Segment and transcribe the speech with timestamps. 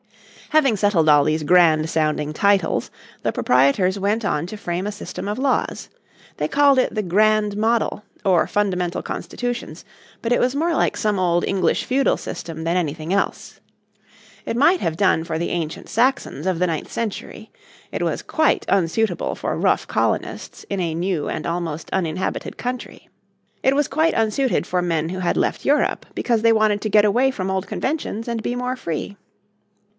[0.49, 2.89] Having settled all these grand sounding titles
[3.21, 5.89] the proprietors went on to frame a system of laws.
[6.37, 9.85] They called it the Grand Model or Fundamental Constitutions,
[10.23, 13.61] but it was more like some old English feudal system than anything else.
[14.43, 17.51] It might have done for the ancient Saxons of the ninth century;
[17.91, 23.07] it was quite unsuitable for rough colonists in a new and almost uninhabited country.
[23.63, 27.05] It was quite unsuited for men who had left Europe because they wanted to get
[27.05, 29.15] away from old conventions and be more free.